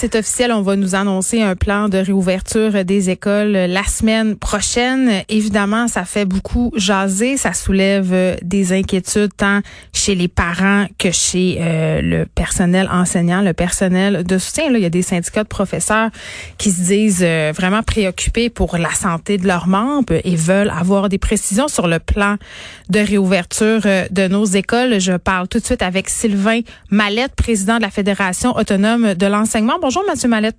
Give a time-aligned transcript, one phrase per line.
[0.00, 5.24] c'est officiel, on va nous annoncer un plan de réouverture des écoles la semaine prochaine.
[5.28, 9.60] Évidemment, ça fait beaucoup jaser, ça soulève des inquiétudes tant
[9.92, 14.70] chez les parents que chez euh, le personnel enseignant, le personnel de soutien.
[14.70, 16.08] Là, il y a des syndicats de professeurs
[16.56, 21.10] qui se disent euh, vraiment préoccupés pour la santé de leurs membres et veulent avoir
[21.10, 22.36] des précisions sur le plan
[22.88, 24.98] de réouverture euh, de nos écoles.
[24.98, 29.78] Je parle tout de suite avec Sylvain Mallette, président de la Fédération autonome de l'enseignement.
[29.92, 30.54] Bonjour, Monsieur Mallette.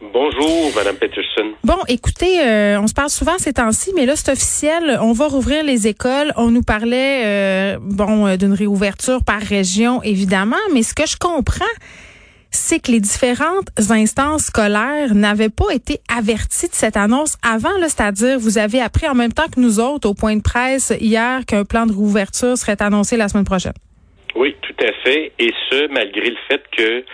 [0.00, 1.54] Bonjour, Madame Peterson.
[1.64, 4.96] Bon, écoutez, euh, on se parle souvent ces temps-ci, mais là, c'est officiel.
[5.02, 6.32] On va rouvrir les écoles.
[6.36, 11.16] On nous parlait, euh, bon, euh, d'une réouverture par région, évidemment, mais ce que je
[11.16, 11.64] comprends,
[12.52, 18.38] c'est que les différentes instances scolaires n'avaient pas été averties de cette annonce avant, c'est-à-dire
[18.38, 21.64] vous avez appris en même temps que nous autres au point de presse hier qu'un
[21.64, 23.74] plan de réouverture serait annoncé la semaine prochaine.
[24.36, 27.04] Oui, tout à fait, et ce malgré le fait que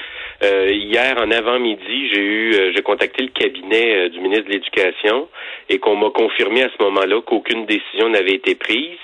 [0.43, 4.51] euh, hier en avant-midi, j'ai eu, euh, j'ai contacté le cabinet euh, du ministre de
[4.51, 5.29] l'Éducation
[5.69, 8.99] et qu'on m'a confirmé à ce moment-là qu'aucune décision n'avait été prise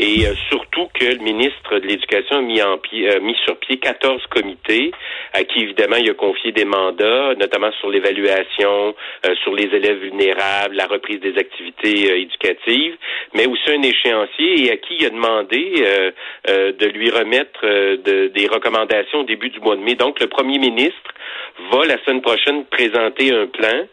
[0.00, 4.22] et surtout que le ministre de l'Éducation a mis, en pied, mis sur pied 14
[4.30, 4.92] comités
[5.32, 8.94] à qui évidemment il a confié des mandats, notamment sur l'évaluation,
[9.42, 12.96] sur les élèves vulnérables, la reprise des activités éducatives,
[13.34, 15.74] mais aussi un échéancier et à qui il a demandé
[16.46, 19.96] de lui remettre de, des recommandations au début du mois de mai.
[19.96, 21.10] Donc le premier ministre ministre
[21.72, 23.86] va la semaine prochaine présenter un plan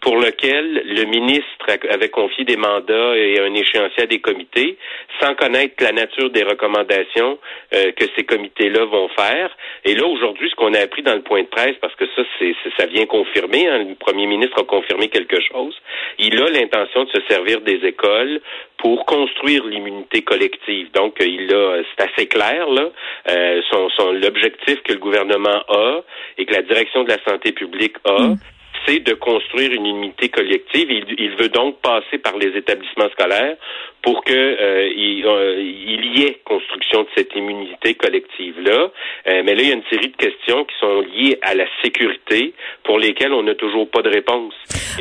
[0.00, 4.78] pour lequel le ministre avait confié des mandats et un échéancier à des comités,
[5.20, 7.38] sans connaître la nature des recommandations
[7.74, 9.54] euh, que ces comités-là vont faire.
[9.84, 12.22] Et là, aujourd'hui, ce qu'on a appris dans le point de presse, parce que ça,
[12.38, 15.76] c'est, ça vient confirmer, hein, le premier ministre a confirmé quelque chose,
[16.18, 18.40] il a l'intention de se servir des écoles
[18.78, 20.90] pour construire l'immunité collective.
[20.92, 22.88] Donc, il a, c'est assez clair, là,
[23.28, 26.00] euh, son, son, l'objectif que le gouvernement a
[26.38, 28.18] et que la direction de la santé publique a.
[28.18, 28.36] Mm
[28.86, 30.90] c'est de construire une unité collective.
[30.90, 33.56] Il, veut donc passer par les établissements scolaires
[34.02, 38.90] pour que euh, euh, il, y ait construction de cette immunité collective là.
[39.26, 41.66] Euh, mais là, il y a une série de questions qui sont liées à la
[41.82, 44.54] sécurité pour lesquelles on n'a toujours pas de réponse.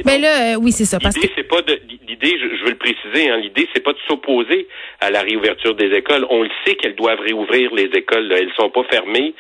[0.05, 0.97] mais là, oui, c'est ça.
[0.97, 4.67] L'idée, c'est pas de l'idée, je, veux le préciser, hein, l'idée, c'est pas de s'opposer
[4.99, 6.25] à la réouverture des écoles.
[6.29, 8.27] On le sait qu'elles doivent réouvrir les écoles.
[8.27, 8.37] Là.
[8.39, 9.33] Elles sont pas fermées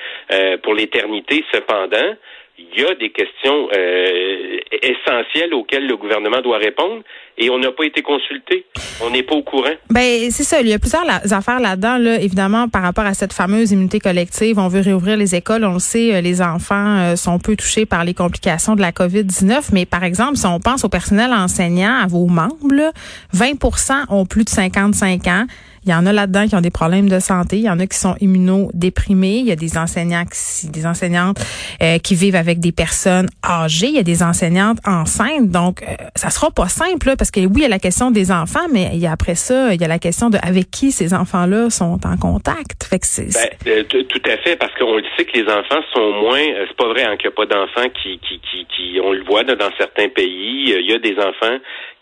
[0.63, 1.43] pour l'éternité.
[1.53, 2.15] Cependant,
[2.59, 7.01] il y a des questions euh, essentielles auxquelles le gouvernement doit répondre
[7.37, 8.65] et on n'a pas été consulté.
[9.01, 9.73] On n'est pas au courant.
[9.89, 10.59] Ben c'est ça.
[10.61, 11.97] Il y a plusieurs affaires là-dedans.
[11.97, 15.63] Là, évidemment, par rapport à cette fameuse immunité collective, on veut réouvrir les écoles.
[15.63, 18.91] On le sait, euh, les enfants euh, sont peu touchés par les complications de la
[18.91, 19.69] COVID-19.
[19.73, 22.91] Mais par exemple, si on pense au personnel enseignant, à vos membres,
[23.33, 25.45] 20% ont plus de 55 ans.
[25.85, 27.57] Il y en a là-dedans qui ont des problèmes de santé.
[27.57, 29.37] Il y en a qui sont immunodéprimés.
[29.37, 31.39] Il y a des enseignants, qui, des enseignantes
[31.81, 33.87] euh, qui vivent avec des personnes âgées.
[33.87, 35.49] Il y a des enseignantes enceintes.
[35.49, 38.31] Donc, euh, ça sera pas simple parce que oui, il y a la question des
[38.31, 40.91] enfants, mais il y a après ça, il y a la question de avec qui
[40.91, 42.83] ces enfants-là sont en contact.
[42.83, 43.27] Fait que c'est,
[43.65, 46.41] ben, euh, tout à fait, parce qu'on le sait que les enfants sont moins.
[46.67, 49.23] c'est pas vrai hein, qu'il n'y a pas d'enfants qui, qui, qui, qui, on le
[49.23, 50.73] voit dans certains pays.
[50.79, 51.57] Il y a des enfants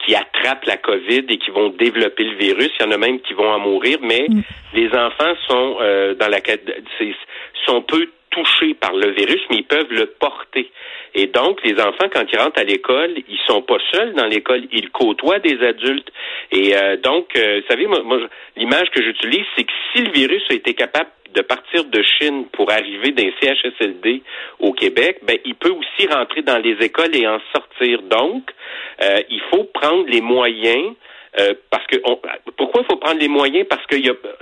[0.05, 2.69] qui attrapent la COVID et qui vont développer le virus.
[2.79, 4.41] Il y en a même qui vont en mourir, mais mm.
[4.73, 6.39] les enfants sont euh, dans la
[7.65, 10.69] sont peu touchés par le virus, mais ils peuvent le porter.
[11.15, 14.63] Et donc, les enfants, quand ils rentrent à l'école, ils sont pas seuls dans l'école,
[14.71, 16.11] ils côtoient des adultes.
[16.51, 18.19] Et euh, donc, euh, vous savez, moi, moi
[18.55, 22.45] l'image que j'utilise, c'est que si le virus a été capable de partir de Chine
[22.51, 24.21] pour arriver d'un CHSLD
[24.59, 28.01] au Québec, ben, il peut aussi rentrer dans les écoles et en sortir.
[28.03, 28.51] Donc,
[29.03, 30.93] euh, il faut prendre les moyens
[31.39, 31.97] euh, parce que
[32.57, 33.65] pourquoi il faut prendre les moyens?
[33.69, 33.95] Parce que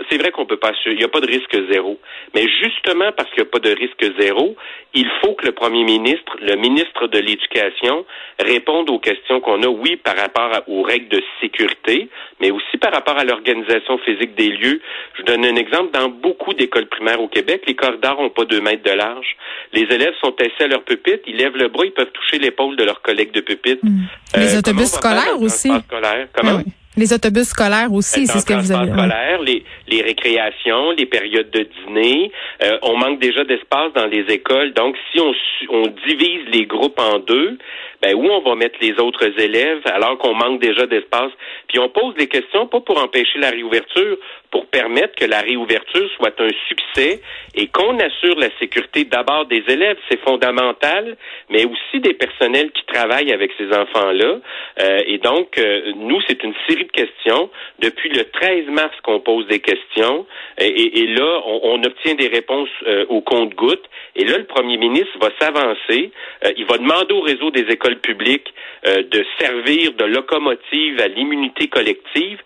[0.09, 1.99] c'est vrai qu'on peut pas, il n'y a pas de risque zéro.
[2.33, 4.55] Mais justement parce qu'il n'y a pas de risque zéro,
[4.93, 8.05] il faut que le premier ministre, le ministre de l'Éducation,
[8.39, 12.09] réponde aux questions qu'on a, oui, par rapport aux règles de sécurité,
[12.39, 14.81] mais aussi par rapport à l'organisation physique des lieux.
[15.17, 15.91] Je donne un exemple.
[15.91, 19.35] Dans beaucoup d'écoles primaires au Québec, les corridors n'ont pas deux mètres de large.
[19.73, 22.75] Les élèves sont assis à leur pupitre, ils lèvent le bras, ils peuvent toucher l'épaule
[22.77, 23.83] de leurs collègues de pupitre.
[23.83, 24.05] Hmm.
[24.37, 25.69] les euh, autobus scolaires aussi.
[25.89, 26.59] Comment?
[26.59, 28.91] Ah les autobus scolaires aussi, c'est ce que vous avez.
[28.91, 32.31] scolaires, les, les récréations, les périodes de dîner.
[32.63, 34.73] Euh, on manque déjà d'espace dans les écoles.
[34.73, 35.33] Donc, si on,
[35.69, 37.57] on divise les groupes en deux,
[38.01, 41.31] ben où on va mettre les autres élèves alors qu'on manque déjà d'espace?
[41.67, 44.17] Puis on pose des questions pas pour empêcher la réouverture,
[44.55, 47.19] pour permettre que la réouverture soit un succès
[47.55, 51.17] et qu'on assure la sécurité d'abord des élèves, c'est fondamental,
[51.49, 54.37] mais aussi des personnels qui travaillent avec ces enfants-là.
[54.79, 57.49] Euh, et donc, euh, nous, c'est une série de questions.
[57.79, 60.25] Depuis le 13 mars qu'on pose des questions,
[60.57, 63.83] et, là, on, obtient des réponses euh, au compte-gouttes.
[64.15, 66.11] Et là, le premier ministre va s'avancer.
[66.55, 68.53] il va demander au réseau des écoles publiques
[68.85, 72.39] de servir de locomotive à l'immunité collective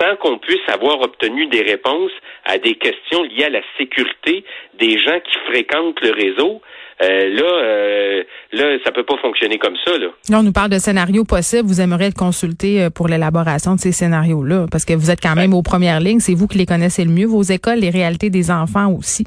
[0.00, 2.10] sans qu'on puisse avoir obtenu des réponses
[2.44, 4.44] à des questions liées à la sécurité
[4.78, 6.60] des gens qui fréquentent le réseau.
[7.02, 8.22] Euh, là, euh,
[8.52, 9.98] là, ça peut pas fonctionner comme ça.
[9.98, 10.08] Là.
[10.30, 11.68] là, on nous parle de scénarios possibles.
[11.68, 15.34] Vous aimeriez être consulté euh, pour l'élaboration de ces scénarios-là, parce que vous êtes quand
[15.34, 16.20] même aux premières lignes.
[16.20, 19.24] C'est vous qui les connaissez le mieux, vos écoles, les réalités des enfants aussi.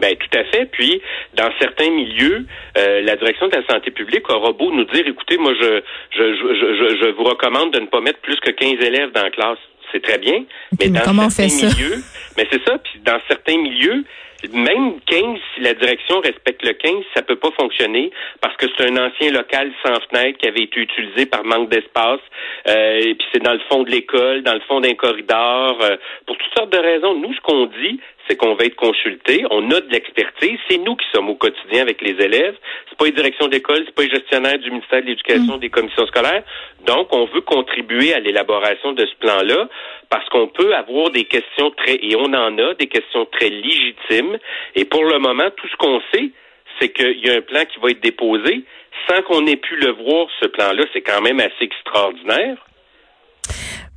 [0.00, 0.66] Ben tout à fait.
[0.66, 1.02] Puis
[1.34, 2.46] dans certains milieux,
[2.78, 5.82] euh, la direction de la santé publique aura beau nous dire, écoutez, moi je
[6.16, 9.22] je, je, je, je vous recommande de ne pas mettre plus que 15 élèves dans
[9.22, 9.58] la classe
[9.92, 10.44] c'est très bien.
[10.78, 12.02] mais, dans certains milieux,
[12.36, 14.04] mais c'est ça, puis dans certains milieux,
[14.52, 18.10] même 15, si la direction respecte le 15, ça peut pas fonctionner
[18.40, 22.20] parce que c'est un ancien local sans fenêtre qui avait été utilisé par manque d'espace.
[22.68, 25.96] Euh, et puis c'est dans le fond de l'école, dans le fond d'un corridor, euh,
[26.26, 27.14] pour toutes sortes de raisons.
[27.14, 29.44] Nous, ce qu'on dit, c'est qu'on va être consulté.
[29.50, 30.58] On a de l'expertise.
[30.68, 32.56] C'est nous qui sommes au quotidien avec les élèves.
[32.88, 35.60] C'est pas les directions d'école, c'est pas les gestionnaires du ministère de l'Éducation, mm.
[35.60, 36.44] des commissions scolaires.
[36.86, 39.68] Donc, on veut contribuer à l'élaboration de ce plan-là
[40.08, 44.38] parce qu'on peut avoir des questions très, et on en a, des questions très légitimes.
[44.76, 46.30] Et pour le moment, tout ce qu'on sait,
[46.80, 48.64] c'est qu'il y a un plan qui va être déposé
[49.08, 50.84] sans qu'on ait pu le voir, ce plan-là.
[50.92, 52.56] C'est quand même assez extraordinaire.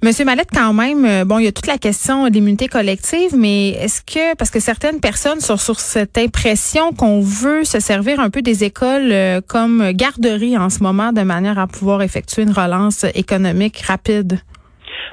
[0.03, 3.69] Monsieur Mallette, quand même, euh, bon, il y a toute la question d'immunité collective, mais
[3.69, 8.29] est-ce que, parce que certaines personnes sont sur cette impression qu'on veut se servir un
[8.29, 12.51] peu des écoles euh, comme garderie en ce moment de manière à pouvoir effectuer une
[12.51, 14.41] relance économique rapide?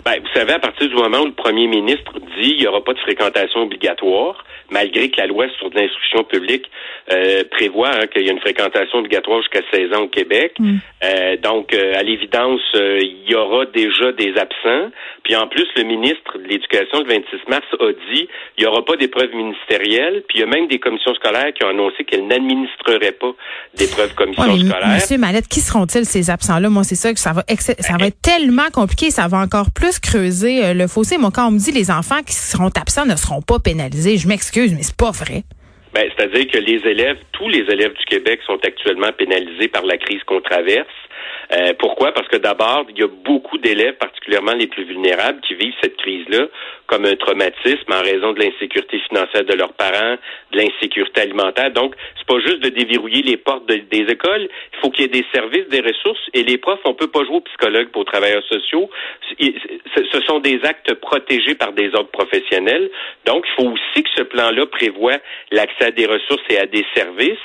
[0.05, 2.83] Ben, vous savez, à partir du moment où le premier ministre dit il n'y aura
[2.83, 6.71] pas de fréquentation obligatoire, malgré que la loi sur l'instruction publique
[7.13, 10.55] euh, prévoit hein, qu'il y a une fréquentation obligatoire jusqu'à 16 ans au Québec.
[10.59, 10.77] Mm.
[11.03, 14.91] Euh, donc, euh, à l'évidence, il y aura déjà des absents.
[15.25, 18.29] Puis en plus, le ministre de l'Éducation, le 26 mars, a dit
[18.59, 20.23] il n'y aura pas d'épreuves ministérielles.
[20.29, 23.33] Puis il y a même des commissions scolaires qui ont annoncé qu'elles n'administreraient pas
[23.75, 24.89] d'épreuves commissions scolaires.
[24.95, 26.69] Monsieur Mallette, qui seront-ils ces absents-là?
[26.69, 29.99] Moi, c'est ça que ça va, ça va être tellement compliqué, ça va encore plus
[29.99, 31.19] creuser le fossé.
[31.19, 34.29] Moi, quand on me dit les enfants qui seront absents ne seront pas pénalisés, je
[34.29, 35.45] m'excuse mais c'est pas vrai.
[35.93, 39.97] Ben, c'est-à-dire que les élèves, tous les élèves du Québec sont actuellement pénalisés par la
[39.97, 40.87] crise qu'on traverse.
[41.53, 42.13] Euh, pourquoi?
[42.13, 45.97] Parce que d'abord, il y a beaucoup d'élèves, particulièrement les plus vulnérables, qui vivent cette
[45.97, 46.47] crise-là
[46.87, 50.17] comme un traumatisme en raison de l'insécurité financière de leurs parents,
[50.53, 51.71] de l'insécurité alimentaire.
[51.71, 54.49] Donc, c'est pas juste de déverrouiller les portes des écoles.
[54.75, 56.21] Il faut qu'il y ait des services, des ressources.
[56.35, 58.91] Et les profs, on peut pas jouer aux psychologues, aux travailleurs sociaux.
[59.39, 62.91] Ce sont des actes protégés par des ordres professionnels.
[63.25, 65.19] Donc, il faut aussi que ce plan-là prévoit
[65.53, 67.39] l'accès à des ressources et à des services.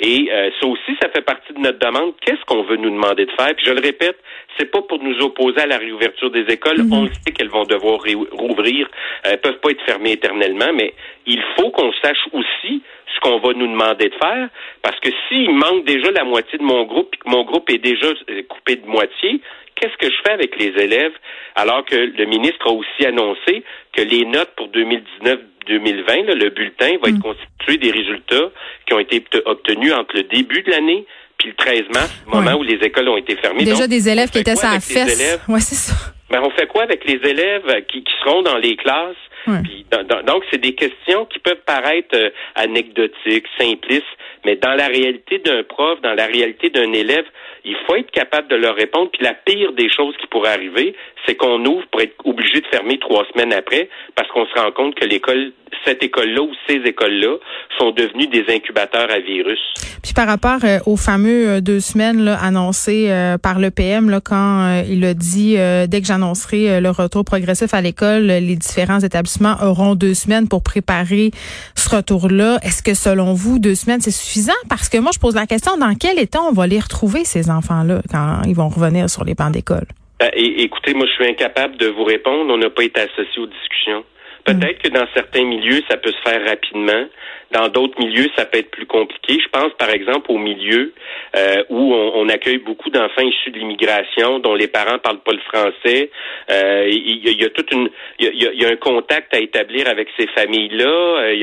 [0.00, 2.14] Et euh, ça aussi, ça fait partie de notre demande.
[2.24, 3.54] Qu'est-ce qu'on veut nous demander de faire?
[3.56, 4.16] Puis je le répète,
[4.58, 6.78] c'est pas pour nous opposer à la réouverture des écoles.
[6.78, 6.94] Mm-hmm.
[6.94, 8.00] On sait qu'elles vont devoir
[8.32, 8.88] rouvrir
[9.24, 10.94] elles peuvent pas être fermées éternellement, mais
[11.26, 12.82] il faut qu'on sache aussi
[13.14, 14.48] ce qu'on va nous demander de faire,
[14.82, 17.78] parce que s'il manque déjà la moitié de mon groupe, et que mon groupe est
[17.78, 19.40] déjà euh, coupé de moitié,
[19.76, 21.12] qu'est-ce que je fais avec les élèves,
[21.54, 27.08] alors que le ministre a aussi annoncé que les notes pour 2019-2020, le bulletin va
[27.08, 27.22] être mm.
[27.22, 28.50] constitué des résultats
[28.86, 31.06] qui ont été obtenus entre le début de l'année
[31.38, 33.64] puis le 13 mars, moment où les écoles ont été fermées.
[33.64, 35.40] Déjà des élèves qui étaient à la fesse.
[35.48, 35.94] Ouais, c'est ça.
[36.30, 39.16] Ben, on fait quoi avec les élèves qui, qui seront dans les classes?
[39.46, 44.04] donc, c'est des questions qui peuvent paraître euh, anecdotiques, simplistes,
[44.44, 47.24] mais dans la réalité d'un prof, dans la réalité d'un élève,
[47.64, 49.10] il faut être capable de leur répondre.
[49.10, 50.94] Puis la pire des choses qui pourraient arriver,
[51.26, 54.72] c'est qu'on ouvre pour être obligé de fermer trois semaines après, parce qu'on se rend
[54.72, 55.52] compte que l'école
[55.84, 57.36] cette école-là ou ces écoles-là
[57.78, 59.60] sont devenues des incubateurs à virus.
[60.02, 64.10] Puis par rapport euh, aux fameux euh, deux semaines là, annoncées euh, par le PM,
[64.10, 65.56] là, quand il a dit
[65.88, 70.62] dès que j'annoncerai le retour progressif à l'école, les différents établissements auront deux semaines pour
[70.62, 71.30] préparer
[71.74, 72.58] ce retour-là.
[72.62, 74.60] Est-ce que selon vous, deux semaines, c'est suffisant?
[74.68, 77.50] Parce que moi, je pose la question, dans quel état on va les retrouver, ces
[77.50, 79.86] enfants-là, quand ils vont revenir sur les bancs d'école?
[80.34, 82.52] écoutez, moi, je suis incapable de vous répondre.
[82.52, 84.04] On n'a pas été associé aux discussions.
[84.44, 87.06] Peut-être que dans certains milieux, ça peut se faire rapidement.
[87.52, 89.38] Dans d'autres milieux, ça peut être plus compliqué.
[89.42, 90.92] Je pense, par exemple, au milieu
[91.36, 95.40] euh, où on, accueille beaucoup d'enfants issus de l'immigration dont les parents parlent pas le
[95.40, 96.10] français.
[96.48, 100.28] Euh, il, y a, toute une, il y a, un contact à établir avec ces
[100.28, 101.34] familles-là.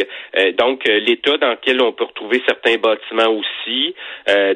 [0.57, 3.93] donc l'état dans lequel on peut retrouver certains bâtiments aussi.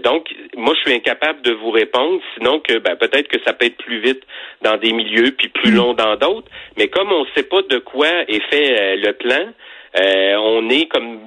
[0.03, 3.65] donc moi je suis incapable de vous répondre, sinon que ben, peut-être que ça peut
[3.65, 4.23] être plus vite
[4.61, 6.47] dans des milieux puis plus long dans d'autres.
[6.77, 9.53] Mais comme on ne sait pas de quoi est fait le plan.
[9.99, 11.19] Euh, on est comme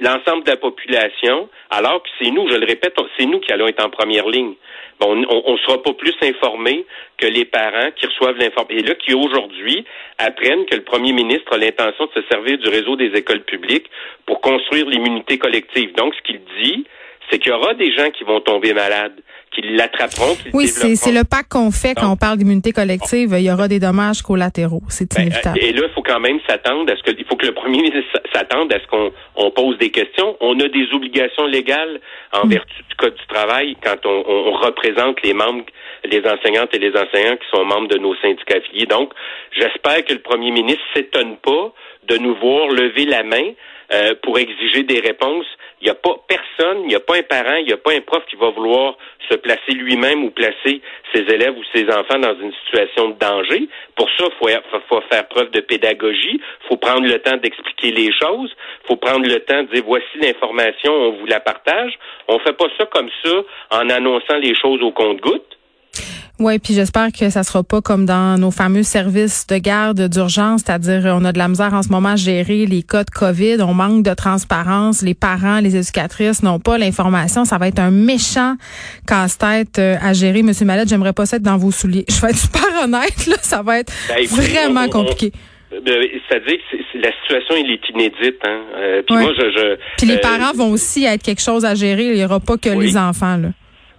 [0.00, 3.68] l'ensemble de la population, alors que c'est nous, je le répète, c'est nous qui allons
[3.68, 4.52] être en première ligne.
[5.00, 6.86] On ne sera pas plus informés
[7.18, 8.78] que les parents qui reçoivent l'information.
[8.78, 9.84] Et là, qui aujourd'hui
[10.18, 13.90] apprennent que le premier ministre a l'intention de se servir du réseau des écoles publiques
[14.24, 15.94] pour construire l'immunité collective.
[15.94, 16.86] Donc, ce qu'il dit,
[17.30, 19.20] c'est qu'il y aura des gens qui vont tomber malades
[19.52, 20.36] qu'ils l'attraperont.
[20.52, 23.34] oui, c'est le pas qu'on fait quand on parle d'immunité collective.
[23.36, 24.82] Il y aura des dommages collatéraux.
[24.88, 25.58] C'est ben, inévitable.
[25.60, 27.82] et là, il faut quand même s'attendre à ce que, il faut que le premier
[27.82, 30.36] ministre s'attende à ce qu'on on pose des questions.
[30.40, 32.00] On a des obligations légales
[32.32, 32.50] en mm.
[32.50, 35.64] vertu du Code du travail quand on, on, représente les membres,
[36.04, 38.86] les enseignantes et les enseignants qui sont membres de nos syndicats affiliés.
[38.86, 39.12] Donc,
[39.52, 41.72] j'espère que le premier ministre s'étonne pas
[42.08, 43.52] de nous voir lever la main
[43.92, 45.46] euh, pour exiger des réponses.
[45.80, 47.92] Il n'y a pas personne, il n'y a pas un parent, il n'y a pas
[47.92, 48.96] un prof qui va vouloir
[49.30, 50.80] se placer lui-même ou placer
[51.12, 53.68] ses élèves ou ses enfants dans une situation de danger.
[53.94, 58.54] Pour ça, il faut, faire preuve de pédagogie, faut prendre le temps d'expliquer les choses,
[58.86, 61.92] faut prendre le temps de dire voici l'information, on vous la partage.
[62.28, 65.55] On fait pas ça comme ça en annonçant les choses au compte-gouttes.
[66.38, 70.62] Oui, puis j'espère que ça sera pas comme dans nos fameux services de garde d'urgence,
[70.66, 73.62] c'est-à-dire on a de la misère en ce moment à gérer les cas de COVID,
[73.62, 77.90] on manque de transparence, les parents, les éducatrices n'ont pas l'information, ça va être un
[77.90, 78.56] méchant
[79.06, 80.42] casse-tête euh, à gérer.
[80.42, 82.04] Monsieur Malette, j'aimerais pas être dans vos souliers.
[82.10, 85.32] Je vais être super honnête, là, ça va être ben, vraiment compliqué.
[85.70, 88.40] Ben, c'est-à-dire que la situation elle est inédite.
[88.44, 88.60] Hein?
[88.76, 91.74] Euh, puis moi, je, je puis les euh, parents vont aussi être quelque chose à
[91.74, 92.04] gérer.
[92.04, 93.36] Il n'y aura pas que les enfants.
[93.36, 93.48] Là.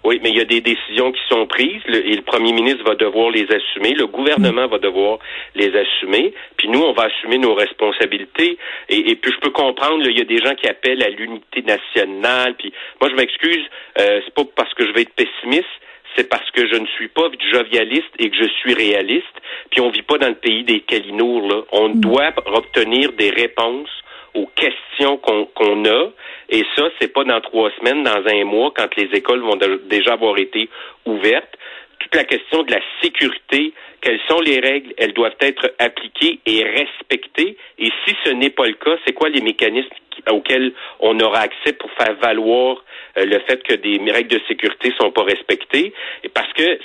[0.08, 2.96] Oui, mais il y a des décisions qui sont prises et le premier ministre va
[2.96, 5.20] devoir les assumer, le gouvernement va devoir
[5.54, 8.58] les assumer, puis nous, on va assumer nos responsabilités.
[8.88, 12.56] Et, puis je peux comprendre, il y a des gens qui appellent à l'unité nationale,
[12.58, 12.72] puis
[13.02, 13.66] moi je m'excuse,
[14.00, 15.68] euh, c'est pas parce que je vais être pessimiste,
[16.16, 19.26] c'est parce que je ne suis pas jovialiste et que je suis réaliste.
[19.72, 21.50] Puis on vit pas dans le pays des calinours.
[21.50, 21.64] Là.
[21.74, 22.00] On mm.
[22.00, 23.90] doit obtenir des réponses
[24.38, 26.10] aux questions qu'on a.
[26.50, 30.14] Et ça, c'est pas dans trois semaines, dans un mois, quand les écoles vont déjà
[30.14, 30.70] avoir été
[31.06, 31.58] ouvertes.
[32.00, 36.64] Toute la question de la sécurité, quelles sont les règles, elles doivent être appliquées et
[36.64, 37.58] respectées.
[37.80, 39.90] Et si ce n'est pas le cas, c'est quoi les mécanismes
[40.30, 42.84] auxquels on aura accès pour faire valoir
[43.18, 45.94] euh, le fait que des règles de sécurité sont pas respectées?
[46.34, 46.80] Parce que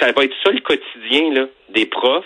[0.00, 2.24] ça va être ça le quotidien là, des profs.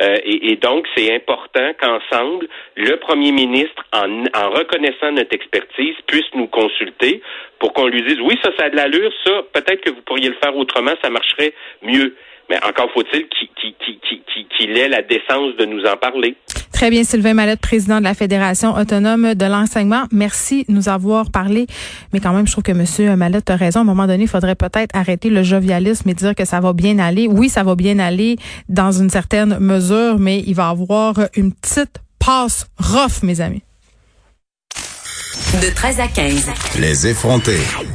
[0.00, 6.28] Euh, et, donc, c'est important qu'ensemble, le premier ministre, en, en, reconnaissant notre expertise, puisse
[6.34, 7.20] nous consulter
[7.58, 10.28] pour qu'on lui dise, oui, ça, ça a de l'allure, ça, peut-être que vous pourriez
[10.28, 11.52] le faire autrement, ça marcherait
[11.82, 12.14] mieux.
[12.48, 16.34] Mais encore faut-il qu'il ait la décence de nous en parler.
[16.78, 20.04] Très bien, Sylvain Mallette, président de la Fédération autonome de l'enseignement.
[20.12, 21.66] Merci de nous avoir parlé.
[22.12, 23.16] Mais quand même, je trouve que M.
[23.16, 23.80] Mallette a raison.
[23.80, 26.72] À un moment donné, il faudrait peut-être arrêter le jovialisme et dire que ça va
[26.74, 27.26] bien aller.
[27.26, 28.36] Oui, ça va bien aller
[28.68, 33.64] dans une certaine mesure, mais il va avoir une petite passe rough, mes amis.
[35.60, 36.46] De 13 à 15.
[36.78, 37.58] Les effrontés.